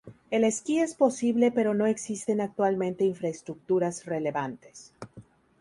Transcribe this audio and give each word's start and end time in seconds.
El 0.31 0.45
esquí 0.45 0.79
es 0.79 0.95
posible 0.95 1.51
pero 1.51 1.75
no 1.75 1.85
existen 1.85 2.41
actualmente 2.41 3.05
infraestructuras 3.05 4.05
relevantes. 4.05 4.93